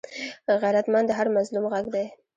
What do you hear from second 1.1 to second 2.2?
هر مظلوم غږ دی